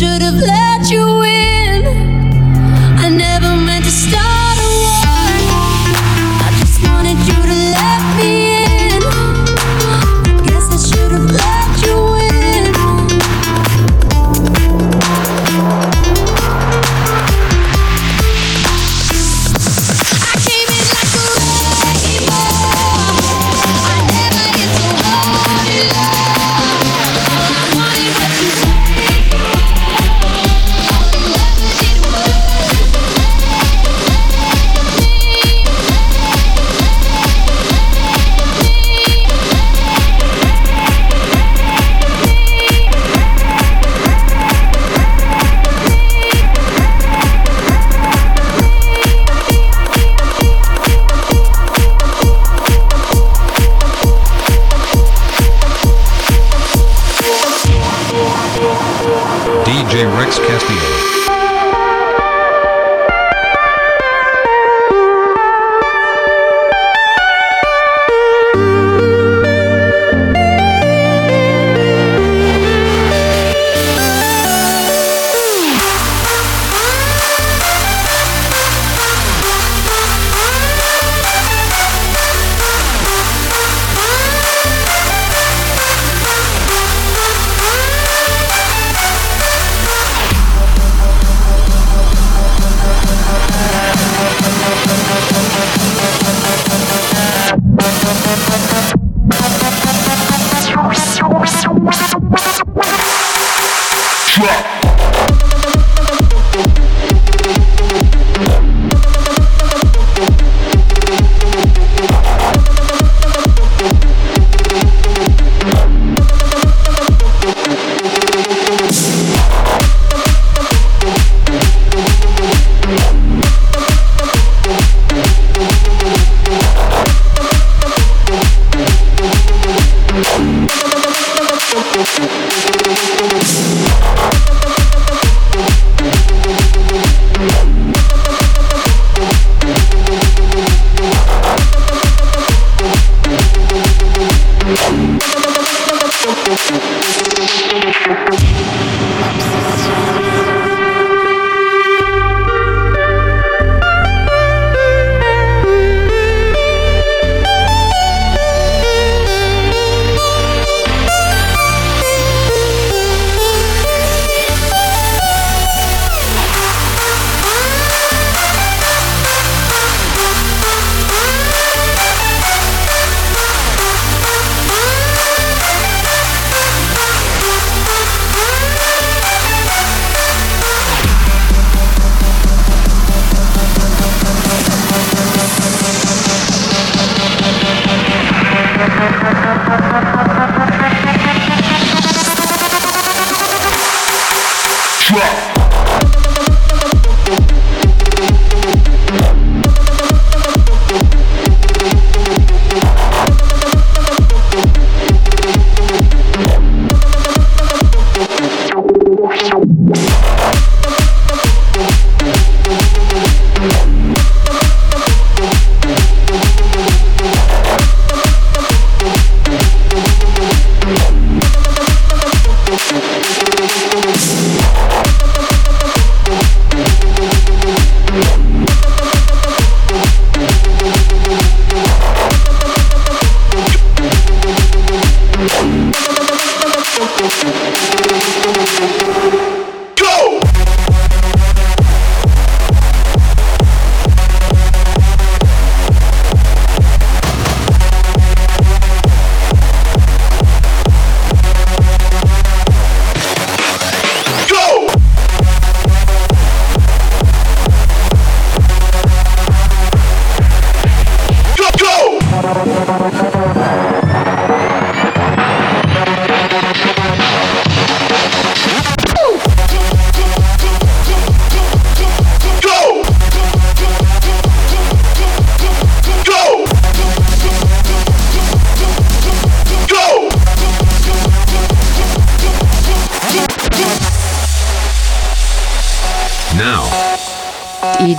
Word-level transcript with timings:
Should 0.00 0.22
have 0.22 0.36
let 0.36 0.90
you 0.90 1.09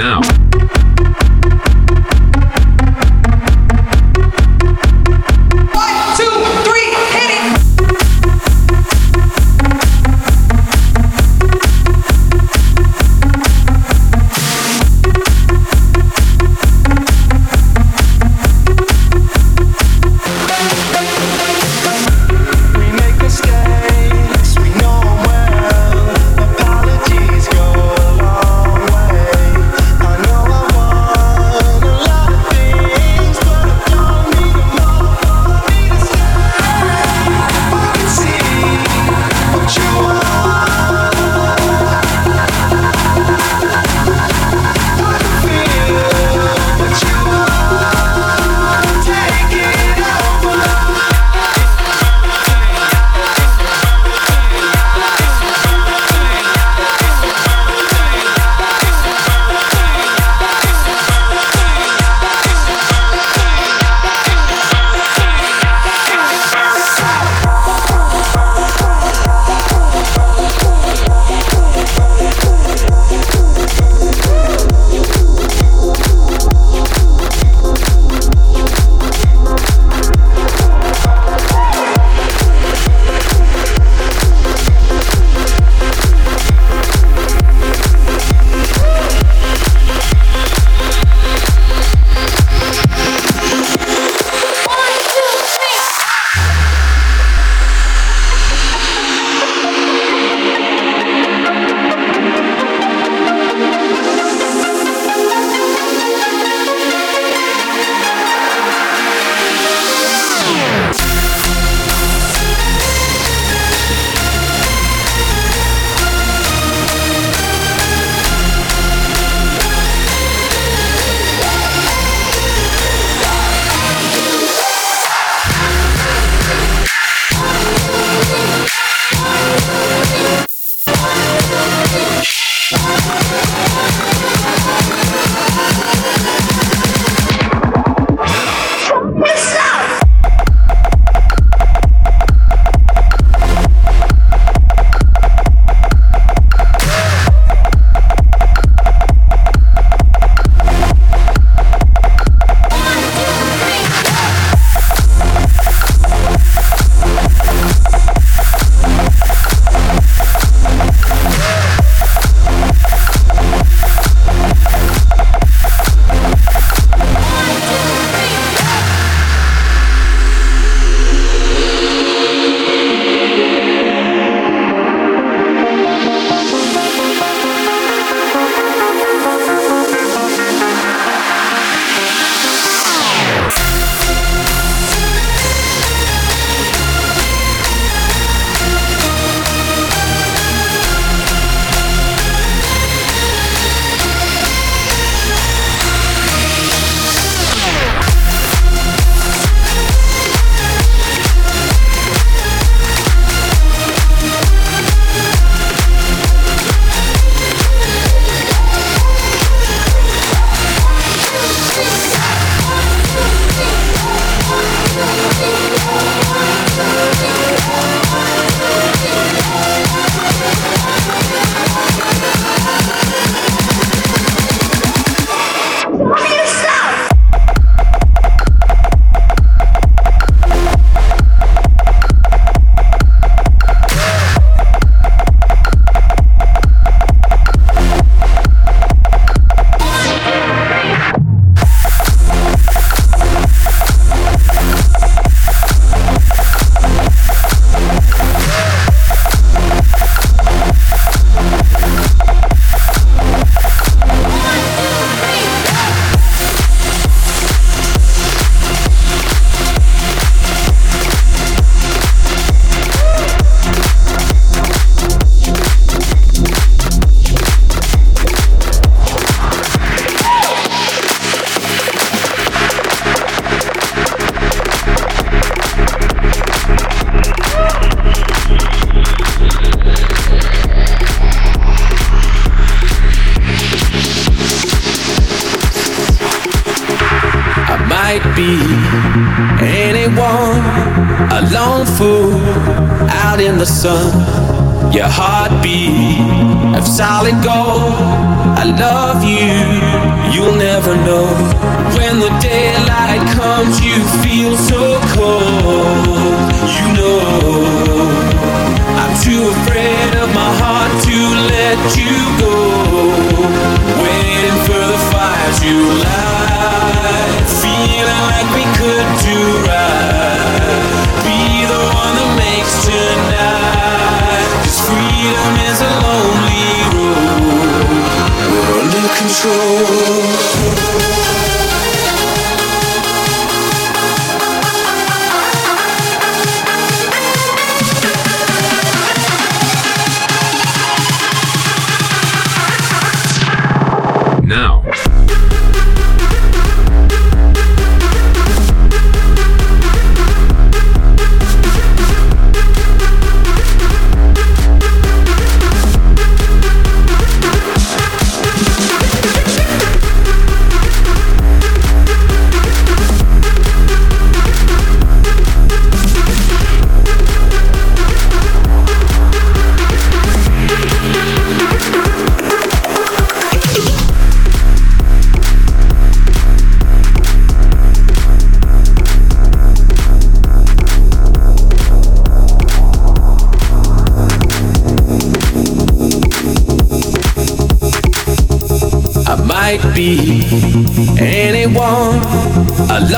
now. 0.00 0.79